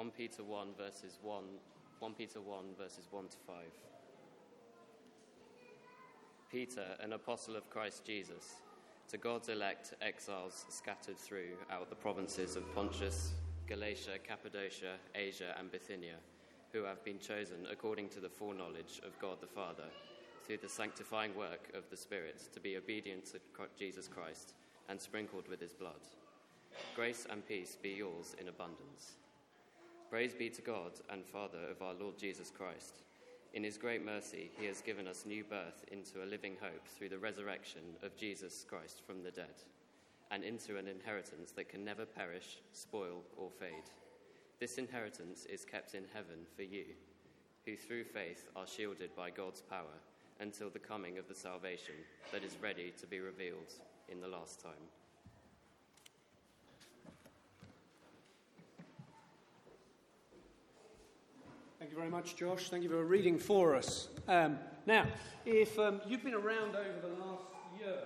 [0.00, 1.44] 1 Peter 1 verses 1,
[1.98, 3.56] 1 Peter 1 verses 1 to 5.
[6.50, 8.62] Peter, an apostle of Christ Jesus,
[9.10, 13.32] to God's elect exiles scattered throughout the provinces of Pontus,
[13.68, 16.16] Galatia, Cappadocia, Asia, and Bithynia,
[16.72, 19.90] who have been chosen according to the foreknowledge of God the Father,
[20.46, 23.38] through the sanctifying work of the Spirit, to be obedient to
[23.78, 24.54] Jesus Christ
[24.88, 26.08] and sprinkled with his blood.
[26.96, 29.18] Grace and peace be yours in abundance.
[30.10, 33.02] Praise be to God and Father of our Lord Jesus Christ.
[33.54, 37.10] In his great mercy, he has given us new birth into a living hope through
[37.10, 39.62] the resurrection of Jesus Christ from the dead,
[40.32, 43.88] and into an inheritance that can never perish, spoil, or fade.
[44.58, 46.86] This inheritance is kept in heaven for you,
[47.64, 50.00] who through faith are shielded by God's power
[50.40, 51.94] until the coming of the salvation
[52.32, 53.74] that is ready to be revealed
[54.08, 54.72] in the last time.
[61.80, 62.68] Thank you very much, Josh.
[62.68, 64.08] Thank you for reading for us.
[64.28, 65.06] Um, now,
[65.46, 67.44] if um, you've been around over the last
[67.78, 67.96] year,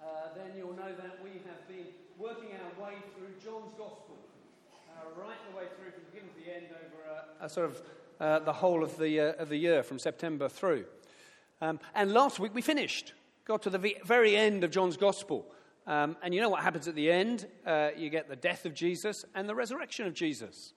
[0.00, 4.16] uh, then you'll know that we have been working our way through John's Gospel,
[4.88, 7.82] uh, right the way through from beginning to the end over uh, a sort of
[8.20, 10.84] uh, the whole of the, uh, of the year, from September through.
[11.60, 13.14] Um, and last week we finished,
[13.46, 15.44] got to the very end of John's Gospel.
[15.88, 17.48] Um, and you know what happens at the end?
[17.66, 20.72] Uh, you get the death of Jesus and the resurrection of Jesus.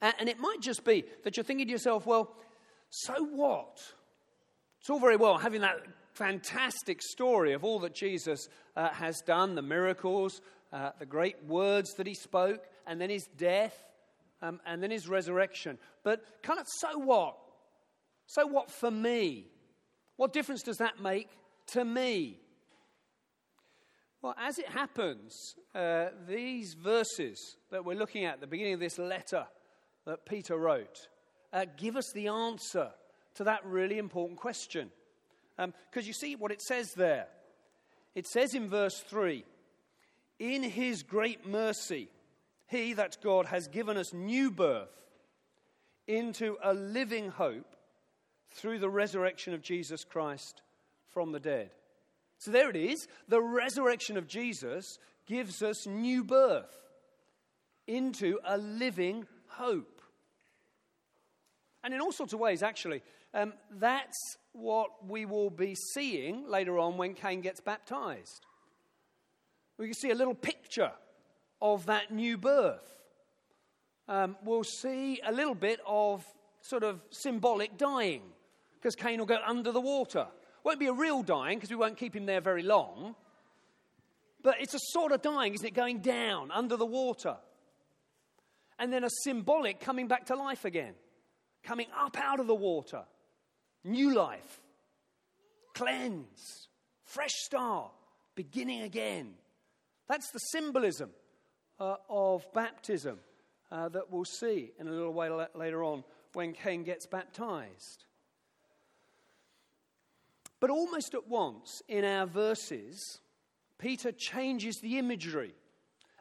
[0.00, 2.34] And it might just be that you're thinking to yourself, well,
[2.90, 3.80] so what?
[4.80, 5.78] It's all very well having that
[6.12, 10.40] fantastic story of all that Jesus uh, has done, the miracles,
[10.72, 13.76] uh, the great words that he spoke, and then his death,
[14.42, 15.78] um, and then his resurrection.
[16.02, 17.36] But kind of, so what?
[18.26, 19.46] So what for me?
[20.16, 21.28] What difference does that make
[21.68, 22.38] to me?
[24.22, 28.98] Well, as it happens, uh, these verses that we're looking at, the beginning of this
[28.98, 29.46] letter,
[30.06, 31.08] that Peter wrote
[31.52, 32.90] uh, give us the answer
[33.36, 34.90] to that really important question.
[35.56, 37.28] Because um, you see what it says there.
[38.14, 39.44] It says in verse 3
[40.40, 42.08] In his great mercy,
[42.66, 44.90] he, that God, has given us new birth
[46.06, 47.76] into a living hope
[48.50, 50.62] through the resurrection of Jesus Christ
[51.08, 51.70] from the dead.
[52.38, 53.06] So there it is.
[53.28, 56.80] The resurrection of Jesus gives us new birth
[57.86, 59.93] into a living hope.
[61.84, 63.02] And in all sorts of ways, actually,
[63.34, 64.16] um, that's
[64.52, 68.46] what we will be seeing later on when Cain gets baptized.
[69.76, 70.92] We can see a little picture
[71.60, 72.94] of that new birth.
[74.08, 76.24] Um, we'll see a little bit of
[76.62, 78.22] sort of symbolic dying
[78.76, 80.26] because Cain will go under the water.
[80.62, 83.14] Won't be a real dying because we won't keep him there very long.
[84.42, 85.74] But it's a sort of dying, isn't it?
[85.74, 87.36] Going down under the water.
[88.78, 90.94] And then a symbolic coming back to life again
[91.64, 93.02] coming up out of the water.
[93.82, 94.60] New life,
[95.74, 96.68] cleanse,
[97.04, 97.92] fresh start,
[98.34, 99.34] beginning again.
[100.08, 101.10] That's the symbolism
[101.80, 103.18] uh, of baptism
[103.70, 106.04] uh, that we'll see in a little while later on
[106.34, 108.04] when Cain gets baptized.
[110.60, 113.20] But almost at once in our verses,
[113.78, 115.54] Peter changes the imagery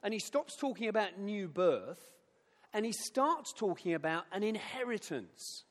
[0.04, 2.13] and he stops talking about new birth
[2.74, 5.64] and he starts talking about an inheritance.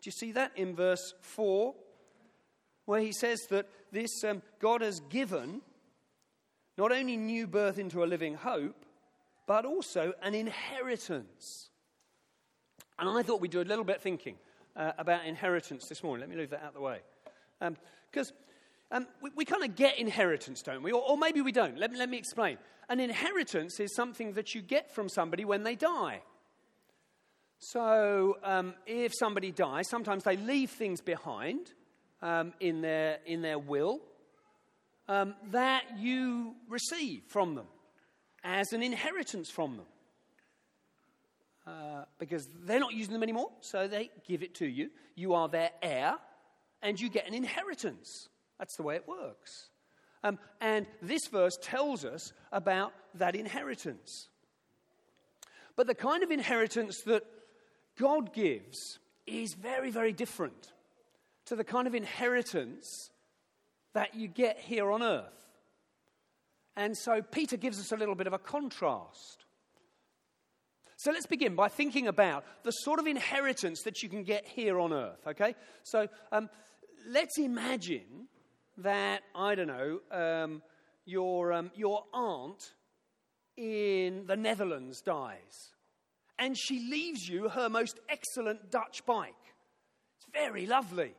[0.00, 1.74] Do you see that in verse 4?
[2.84, 5.60] Where he says that this um, God has given
[6.76, 8.84] not only new birth into a living hope,
[9.46, 11.70] but also an inheritance.
[12.98, 14.36] And I thought we'd do a little bit thinking
[14.74, 16.20] uh, about inheritance this morning.
[16.20, 17.00] Let me move that out of the way.
[18.10, 18.32] Because
[18.90, 20.90] um, um, we, we kind of get inheritance, don't we?
[20.90, 21.78] Or, or maybe we don't.
[21.78, 22.58] Let let me explain.
[22.88, 26.22] An inheritance is something that you get from somebody when they die.
[27.64, 31.72] So, um, if somebody dies, sometimes they leave things behind
[32.20, 34.00] um, in, their, in their will
[35.06, 37.66] um, that you receive from them
[38.42, 39.86] as an inheritance from them.
[41.64, 44.90] Uh, because they're not using them anymore, so they give it to you.
[45.14, 46.16] You are their heir,
[46.82, 48.28] and you get an inheritance.
[48.58, 49.68] That's the way it works.
[50.24, 54.30] Um, and this verse tells us about that inheritance.
[55.76, 57.22] But the kind of inheritance that
[57.98, 60.72] God gives is very, very different
[61.46, 63.10] to the kind of inheritance
[63.94, 65.46] that you get here on earth.
[66.76, 69.44] And so Peter gives us a little bit of a contrast.
[70.96, 74.78] So let's begin by thinking about the sort of inheritance that you can get here
[74.78, 75.54] on earth, okay?
[75.82, 76.48] So um,
[77.08, 78.28] let's imagine
[78.78, 80.62] that, I don't know, um,
[81.04, 82.72] your, um, your aunt
[83.56, 85.72] in the Netherlands dies
[86.38, 89.34] and she leaves you her most excellent Dutch bike.
[90.16, 91.14] It's very lovely.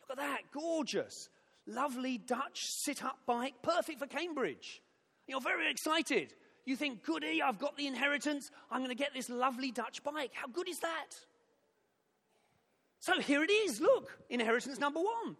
[0.00, 1.28] Look at that, gorgeous.
[1.66, 4.80] Lovely Dutch sit up bike, perfect for Cambridge.
[5.26, 6.32] You're very excited.
[6.64, 8.50] You think, goody, I've got the inheritance.
[8.70, 10.30] I'm going to get this lovely Dutch bike.
[10.34, 11.14] How good is that?
[13.00, 13.80] So here it is.
[13.80, 15.36] Look, inheritance number one.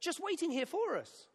[0.00, 1.26] Just waiting here for us.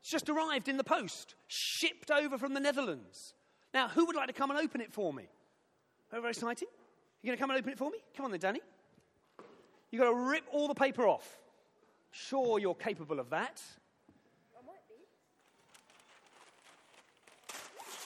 [0.00, 3.34] It's just arrived in the post, shipped over from the Netherlands.
[3.74, 5.28] Now, who would like to come and open it for me?
[6.10, 6.68] Very, very exciting.
[7.22, 7.98] You going to come and open it for me?
[8.16, 8.60] Come on then, Danny.
[9.90, 11.38] You've got to rip all the paper off.
[12.10, 13.62] Sure, you're capable of that.
[14.56, 14.94] I might be.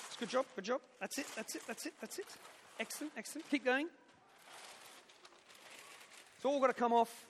[0.07, 0.81] It's good job, good job.
[1.01, 2.27] That's it, that's it, that's it, that's it.
[2.81, 3.51] Excellent, excellent.
[3.51, 3.89] Keep going.
[6.37, 7.27] It's all got to come off.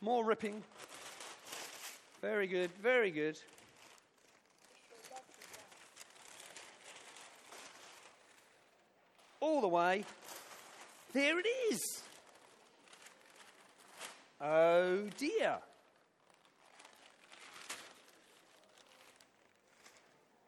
[0.00, 0.62] More ripping.
[2.22, 3.38] Very good, very good.
[9.40, 10.04] All the way.
[11.12, 12.02] There it is.
[14.40, 15.58] Oh dear.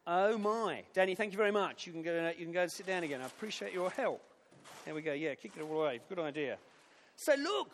[0.07, 0.83] Oh my.
[0.95, 1.87] Danny, thank you very much.
[1.87, 3.21] You can go, you can go and sit down again.
[3.21, 4.23] I appreciate your help.
[4.85, 5.13] There we go.
[5.13, 6.01] Yeah, kick it all away.
[6.09, 6.59] Good idea.
[7.17, 7.71] So look.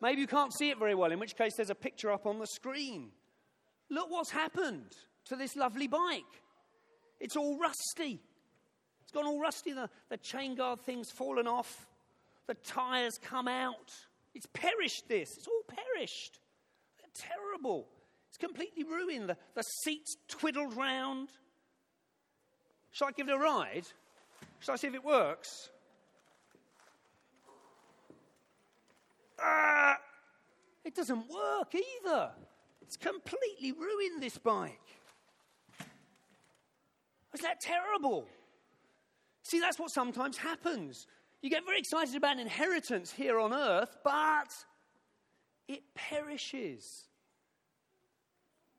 [0.00, 2.40] Maybe you can't see it very well, in which case there's a picture up on
[2.40, 3.10] the screen.
[3.88, 4.90] Look what's happened
[5.26, 6.24] to this lovely bike.
[7.20, 8.20] It's all rusty.
[9.12, 9.72] It's gone all rusty.
[9.72, 11.86] The, the chain guard thing's fallen off.
[12.46, 13.92] The tyres come out.
[14.34, 15.36] It's perished, this.
[15.36, 16.38] It's all perished.
[16.98, 17.88] They're terrible.
[18.30, 19.28] It's completely ruined.
[19.28, 21.28] The, the seat's twiddled round.
[22.92, 23.84] Shall I give it a ride?
[24.60, 25.68] Shall I see if it works?
[29.38, 29.98] Ah,
[30.86, 32.30] it doesn't work either.
[32.80, 34.78] It's completely ruined this bike.
[37.34, 38.26] Is that terrible?
[39.42, 41.06] See, that's what sometimes happens.
[41.42, 44.54] You get very excited about inheritance here on earth, but
[45.68, 47.08] it perishes,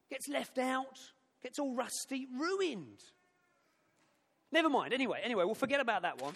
[0.10, 1.00] gets left out,
[1.42, 3.04] gets all rusty, ruined.
[4.52, 4.94] Never mind.
[4.94, 6.36] Anyway, anyway, we'll forget about that one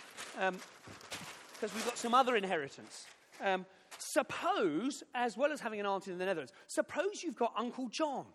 [1.54, 3.06] because we've got some other inheritance.
[3.42, 3.66] Um,
[3.98, 8.26] suppose, as well as having an aunt in the Netherlands, suppose you've got Uncle John,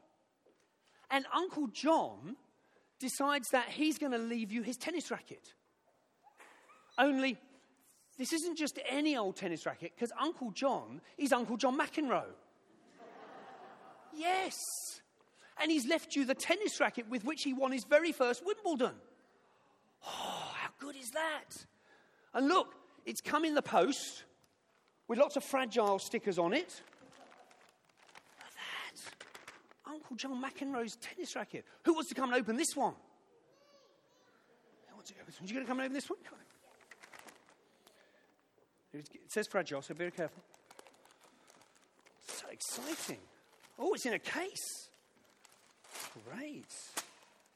[1.11, 2.37] and Uncle John
[2.99, 5.53] decides that he's going to leave you his tennis racket.
[6.99, 7.39] Only
[8.19, 12.25] this isn't just any old tennis racket, because Uncle John is Uncle John McEnroe.
[14.15, 14.57] yes.
[15.61, 18.95] And he's left you the tennis racket with which he won his very first Wimbledon.
[20.07, 21.67] Oh, how good is that?
[22.35, 22.75] And look,
[23.07, 24.25] it's come in the post
[25.09, 26.83] with lots of fragile stickers on it.
[28.39, 29.93] Look at that.
[29.93, 31.65] Uncle John McEnroe's tennis racket.
[31.85, 32.95] Who wants to come and open this one?
[34.89, 35.49] Who wants to open this one?
[35.49, 36.19] You going to come and open this one?
[38.95, 40.43] It says fragile, so be very careful.
[42.27, 43.19] So exciting.
[43.79, 44.89] Oh, it's in a case.
[46.29, 46.67] Great.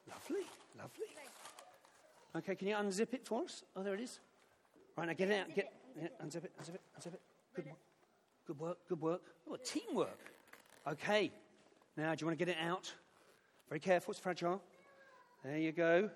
[0.09, 0.45] Lovely,
[0.77, 1.05] lovely.
[2.35, 3.63] Okay, can you unzip it for us?
[3.75, 4.19] Oh, there it is.
[4.95, 5.55] Right, now get it out.
[5.55, 5.73] Get,
[6.23, 7.21] unzip it, unzip it, unzip it.
[7.55, 7.77] Good work.
[8.47, 9.21] Good work, good work.
[9.49, 10.31] Oh, teamwork.
[10.87, 11.31] Okay.
[11.97, 12.93] Now, do you want to get it out?
[13.69, 14.61] Very careful, it's fragile.
[15.43, 16.09] There you go.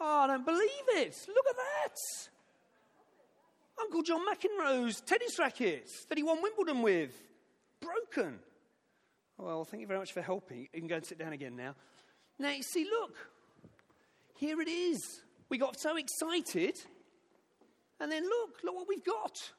[0.00, 1.16] Oh, I don't believe it.
[1.28, 1.96] Look at that.
[3.80, 7.12] Uncle John McEnroe's tennis rackets that he won Wimbledon with.
[7.80, 8.38] Broken.
[9.38, 10.60] Well, thank you very much for helping.
[10.72, 11.74] You can go and sit down again now.
[12.38, 13.16] Now, you see, look.
[14.36, 15.20] Here it is.
[15.48, 16.76] We got so excited.
[18.00, 19.52] And then look, look what we've got.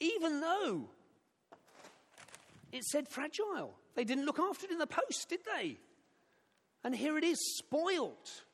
[0.00, 0.88] Even though
[2.72, 5.78] it said fragile, they didn't look after it in the post, did they?
[6.82, 8.44] And here it is, spoilt,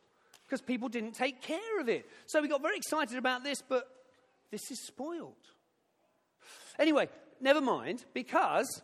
[0.51, 2.05] because people didn't take care of it.
[2.27, 3.85] So we got very excited about this, but
[4.51, 5.37] this is spoiled.
[6.77, 7.09] Anyway,
[7.41, 8.83] never mind, because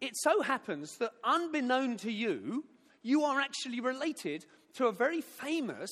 [0.00, 2.64] it so happens that unbeknown to you,
[3.02, 4.46] you are actually related
[4.76, 5.90] to a very famous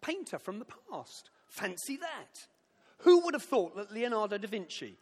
[0.00, 1.30] painter from the past.
[1.48, 2.46] Fancy that.
[2.98, 4.96] Who would have thought that Leonardo da Vinci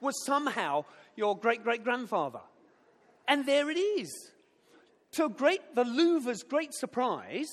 [0.00, 0.84] was somehow
[1.14, 2.40] your great great grandfather?
[3.28, 4.32] And there it is.
[5.12, 7.48] To great, the Louvre's great surprise,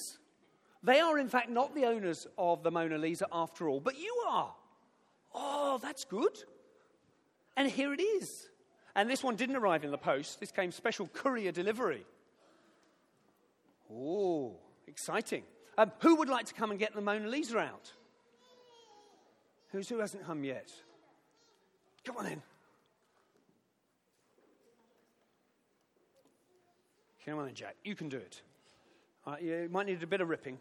[0.84, 4.24] they are in fact not the owners of the Mona Lisa after all, but you
[4.28, 4.54] are.
[5.34, 6.38] Oh, that's good.
[7.56, 8.50] And here it is.
[8.96, 12.06] And this one didn't arrive in the post, this came special courier delivery.
[13.92, 14.56] Oh,
[14.88, 15.44] exciting.
[15.78, 17.92] Um, who would like to come and get the Mona Lisa out?
[19.72, 20.72] Who's, who hasn't come yet?
[22.06, 22.42] Come on in.
[27.25, 27.75] Come on, in, Jack.
[27.84, 28.42] You can do it.
[29.25, 30.58] Uh, you might need a bit of ripping.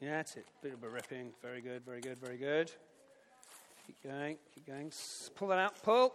[0.00, 0.46] Yeah, that's it.
[0.62, 1.32] Bit of a ripping.
[1.42, 2.70] Very good, very good, very good.
[3.86, 4.92] Keep going, keep going.
[5.36, 5.82] Pull that out.
[5.82, 6.14] Pull.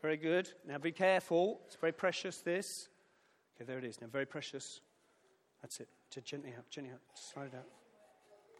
[0.00, 0.48] Very good.
[0.66, 1.60] Now be careful.
[1.66, 2.88] It's very precious, this.
[3.56, 4.00] Okay, there it is.
[4.00, 4.80] Now, very precious.
[5.62, 5.88] That's it.
[6.10, 7.00] Just gently out, gently out.
[7.14, 7.66] Slide it out.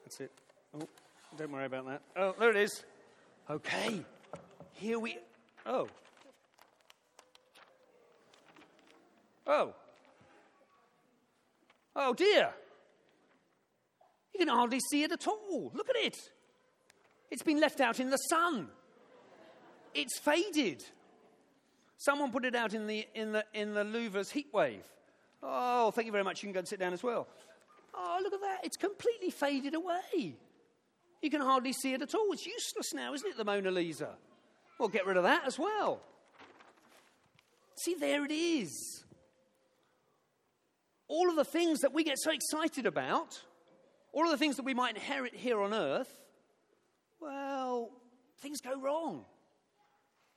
[0.05, 0.33] That's it.
[0.75, 0.89] Oh,
[1.37, 2.03] don't worry about that.
[2.17, 2.85] Oh, there it is.
[3.49, 4.05] Okay.
[4.73, 5.19] Here we.
[5.67, 5.89] Oh.
[9.47, 9.75] Oh.
[11.97, 12.51] Oh dear.
[14.35, 15.71] You can hardly see it at all.
[15.75, 16.17] Look at it.
[17.31, 18.69] It's been left out in the sun.
[19.95, 20.85] It's faded.
[21.99, 24.85] Someone put it out in the, in the, in the Louvre's heat wave.
[25.43, 26.43] Oh, thank you very much.
[26.43, 27.29] You can go and sit down as well.
[27.95, 28.59] Oh, look at that.
[28.64, 30.37] It's completely faded away.
[31.23, 32.33] You can hardly see it at all.
[32.33, 34.11] It's useless now, isn't it, the Mona Lisa?
[34.79, 36.00] Well, get rid of that as well.
[37.76, 39.05] See, there it is.
[41.09, 43.41] All of the things that we get so excited about,
[44.14, 46.23] all of the things that we might inherit here on earth,
[47.21, 47.90] well,
[48.38, 49.25] things go wrong.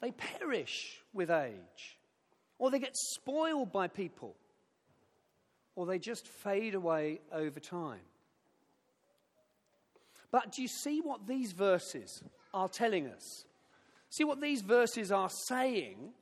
[0.01, 1.99] They perish with age,
[2.57, 4.35] or they get spoiled by people,
[5.75, 8.01] or they just fade away over time.
[10.31, 13.45] But do you see what these verses are telling us?
[14.09, 16.13] See what these verses are saying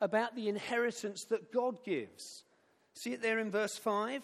[0.00, 2.44] about the inheritance that God gives.
[2.94, 4.22] See it there in verse 5?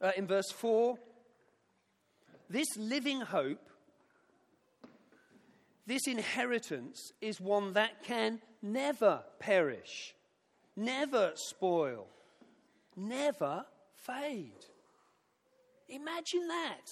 [0.00, 0.98] Uh, in verse 4?
[2.48, 3.66] This living hope
[5.86, 10.14] this inheritance is one that can never perish,
[10.74, 12.08] never spoil,
[12.96, 14.66] never fade.
[15.88, 16.90] Imagine that.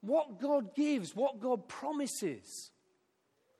[0.00, 2.70] What God gives, what God promises,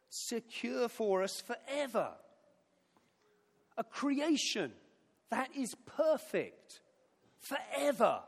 [0.08, 2.12] secure for us forever.
[3.76, 4.70] A creation
[5.30, 6.80] that is perfect
[7.40, 8.21] forever.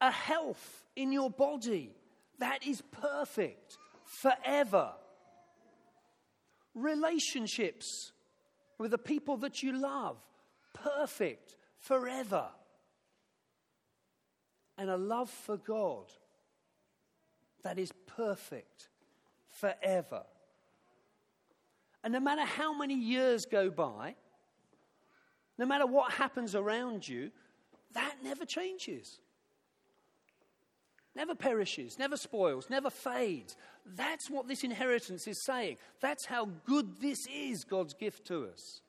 [0.00, 1.92] A health in your body
[2.38, 4.92] that is perfect forever.
[6.74, 8.12] Relationships
[8.78, 10.16] with the people that you love,
[10.72, 12.48] perfect forever.
[14.78, 16.06] And a love for God
[17.62, 18.88] that is perfect
[19.50, 20.22] forever.
[22.02, 24.14] And no matter how many years go by,
[25.60, 27.30] no matter what happens around you,
[27.94, 29.20] that never changes
[31.14, 33.56] never perishes, never spoils, never fades.
[33.84, 35.76] That's what this inheritance is saying.
[36.00, 38.80] That's how good this is, God's gift to us.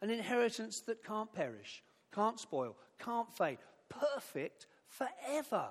[0.00, 1.82] An inheritance that can't perish,
[2.14, 5.68] can't spoil, can't fade, perfect forever.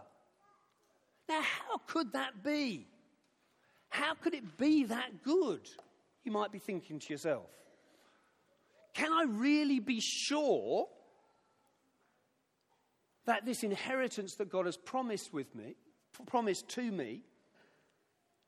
[1.30, 2.88] Now, how could that be?
[3.90, 5.70] How could it be that good?
[6.24, 7.50] You might be thinking to yourself.
[8.94, 10.88] Can I really be sure
[13.26, 15.76] that this inheritance that God has promised with me,
[16.28, 17.22] promised to me,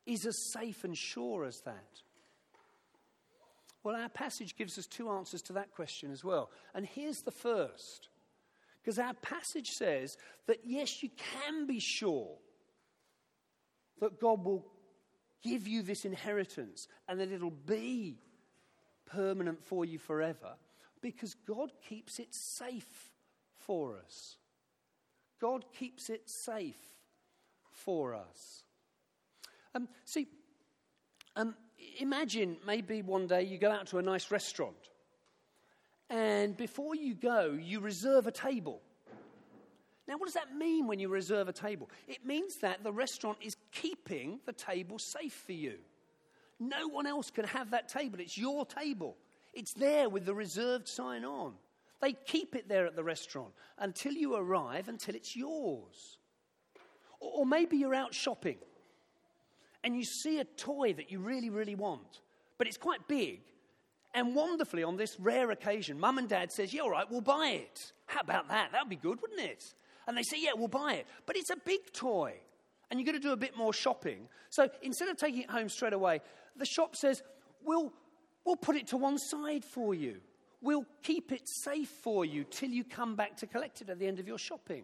[0.05, 2.01] is as safe and sure as that?
[3.83, 6.49] Well, our passage gives us two answers to that question as well.
[6.73, 8.09] And here's the first.
[8.81, 12.35] Because our passage says that yes, you can be sure
[13.99, 14.65] that God will
[15.43, 18.17] give you this inheritance and that it'll be
[19.05, 20.55] permanent for you forever
[21.01, 23.11] because God keeps it safe
[23.59, 24.37] for us.
[25.39, 26.79] God keeps it safe
[27.71, 28.63] for us.
[29.75, 30.27] Um, see,
[31.35, 31.53] um,
[31.99, 34.89] imagine maybe one day you go out to a nice restaurant,
[36.09, 38.81] and before you go, you reserve a table.
[40.07, 41.89] Now, what does that mean when you reserve a table?
[42.07, 45.79] It means that the restaurant is keeping the table safe for you.
[46.59, 48.19] No one else can have that table.
[48.19, 49.17] It's your table.
[49.53, 51.53] It's there with the reserved sign on.
[52.01, 56.17] They keep it there at the restaurant until you arrive, until it's yours.
[57.19, 58.57] Or, or maybe you're out shopping
[59.83, 62.21] and you see a toy that you really, really want,
[62.57, 63.41] but it's quite big.
[64.13, 67.49] And wonderfully, on this rare occasion, mum and dad says, Yeah, all right, we'll buy
[67.61, 67.91] it.
[68.07, 68.71] How about that?
[68.71, 69.73] That would be good, wouldn't it?
[70.07, 71.07] And they say, Yeah, we'll buy it.
[71.25, 72.33] But it's a big toy.
[72.89, 74.27] And you've got to do a bit more shopping.
[74.49, 76.21] So instead of taking it home straight away,
[76.55, 77.23] the shop says,
[77.63, 77.91] We'll,
[78.45, 80.21] we'll put it to one side for you.
[80.61, 84.07] We'll keep it safe for you till you come back to collect it at the
[84.07, 84.83] end of your shopping.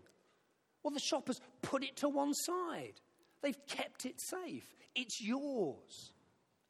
[0.84, 2.94] Well, the shoppers put it to one side.
[3.42, 4.76] They've kept it safe.
[4.96, 6.14] It's yours.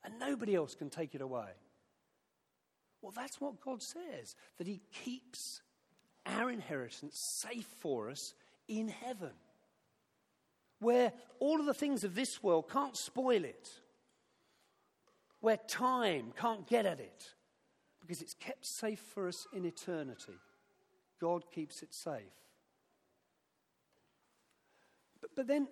[0.03, 1.49] And nobody else can take it away.
[3.01, 5.61] Well, that's what God says that He keeps
[6.25, 8.33] our inheritance safe for us
[8.67, 9.31] in heaven,
[10.81, 13.69] where all of the things of this world can't spoil it.
[15.41, 17.33] where time can't get at it
[17.99, 20.37] because it's kept safe for us in eternity.
[21.19, 22.21] God keeps it safe.
[25.19, 25.67] But, but then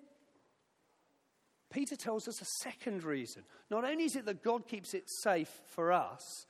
[1.72, 3.44] Peter tells us a second reason.
[3.70, 6.46] Not only is it that God keeps it safe for us,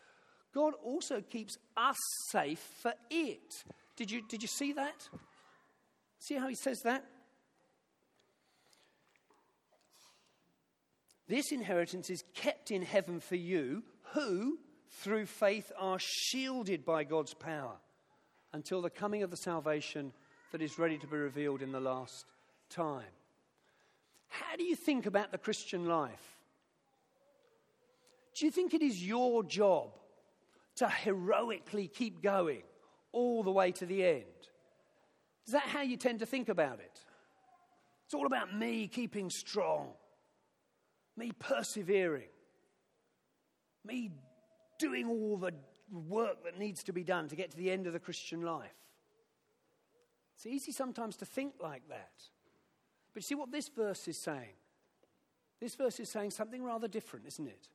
[0.54, 1.98] God also keeps us
[2.30, 3.64] safe for it.
[3.96, 5.10] Did you, did you see that?
[6.20, 7.06] See how he says that?
[11.30, 13.84] This inheritance is kept in heaven for you,
[14.14, 14.58] who,
[14.90, 17.76] through faith, are shielded by God's power
[18.52, 20.12] until the coming of the salvation
[20.52, 22.26] that is ready to be revealed in the last
[22.72, 23.06] time.
[24.28, 26.38] How do you think about the Christian life?
[28.34, 29.92] Do you think it is your job
[30.78, 32.64] to heroically keep going
[33.12, 34.24] all the way to the end?
[35.46, 37.00] Is that how you tend to think about it?
[38.06, 39.90] It's all about me keeping strong,
[41.20, 42.30] me persevering,
[43.86, 44.10] me
[44.80, 45.54] doing all the
[45.92, 48.72] work that needs to be done to get to the end of the Christian life.
[50.36, 52.14] It's easy sometimes to think like that.
[53.14, 54.56] But you see what this verse is saying?
[55.60, 57.68] This verse is saying something rather different, isn't it?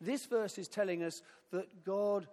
[0.00, 1.20] This verse is telling us
[1.52, 2.26] that God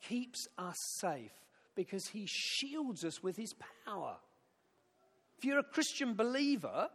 [0.00, 1.32] keeps us safe
[1.74, 4.16] because he shields us with his power.
[5.38, 6.88] If you're a Christian believer,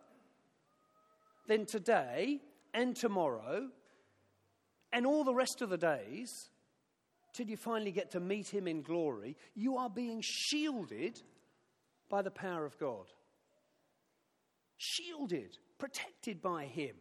[1.47, 2.39] then today
[2.73, 3.69] and tomorrow
[4.91, 6.49] and all the rest of the days,
[7.33, 11.21] till you finally get to meet him in glory, you are being shielded
[12.09, 13.11] by the power of God.
[14.77, 16.95] Shielded, protected by him.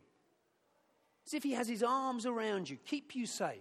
[1.27, 3.59] As if he has his arms around you, keep you safe,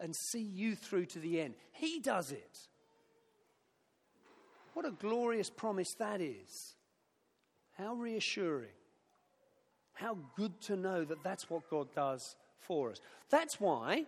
[0.00, 1.54] and see you through to the end.
[1.72, 2.58] He does it.
[4.74, 6.74] What a glorious promise that is.
[7.78, 8.70] How reassuring.
[10.00, 13.00] How good to know that that's what God does for us.
[13.28, 14.06] That's why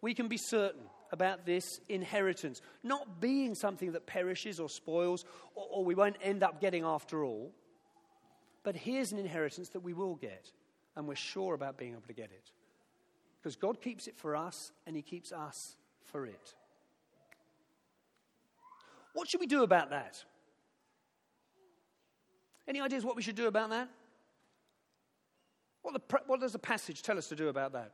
[0.00, 0.80] we can be certain
[1.12, 6.42] about this inheritance not being something that perishes or spoils or, or we won't end
[6.42, 7.52] up getting after all.
[8.62, 10.50] But here's an inheritance that we will get,
[10.96, 12.50] and we're sure about being able to get it.
[13.38, 16.54] Because God keeps it for us, and He keeps us for it.
[19.12, 20.24] What should we do about that?
[22.66, 23.88] Any ideas what we should do about that?
[25.86, 27.92] What, the, what does the passage tell us to do about that?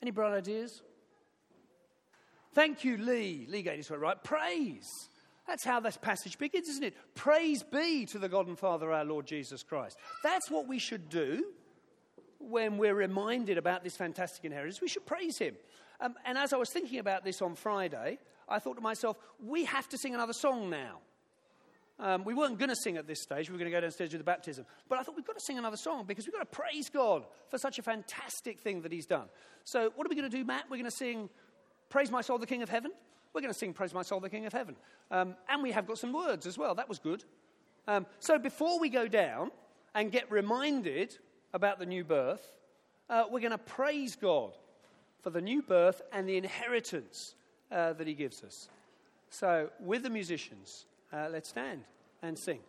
[0.00, 0.80] Any bright ideas?
[2.54, 3.46] Thank you, Lee.
[3.48, 4.22] Lee gave this right.
[4.22, 4.86] Praise.
[5.48, 6.94] That's how this passage begins, isn't it?
[7.16, 9.96] Praise be to the God and Father, our Lord Jesus Christ.
[10.22, 11.44] That's what we should do
[12.38, 14.80] when we're reminded about this fantastic inheritance.
[14.80, 15.56] We should praise Him.
[16.00, 19.64] Um, and as I was thinking about this on Friday, I thought to myself, we
[19.64, 21.00] have to sing another song now.
[22.00, 23.50] Um, we weren't going to sing at this stage.
[23.50, 24.64] We were going to go downstairs to the baptism.
[24.88, 27.26] But I thought we've got to sing another song because we've got to praise God
[27.50, 29.26] for such a fantastic thing that He's done.
[29.64, 30.64] So, what are we going to do, Matt?
[30.70, 31.28] We're going to sing
[31.90, 32.90] Praise My Soul, the King of Heaven.
[33.34, 34.76] We're going to sing Praise My Soul, the King of Heaven.
[35.10, 36.74] Um, and we have got some words as well.
[36.74, 37.24] That was good.
[37.86, 39.50] Um, so, before we go down
[39.94, 41.18] and get reminded
[41.52, 42.56] about the new birth,
[43.10, 44.56] uh, we're going to praise God
[45.22, 47.34] for the new birth and the inheritance
[47.70, 48.70] uh, that He gives us.
[49.28, 51.82] So, with the musicians, uh, let's stand
[52.22, 52.60] and sing.